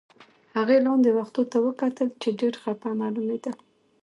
[0.57, 3.55] هغې لاندې و ختو ته وکتل، چې ډېر خپه معلومېدل.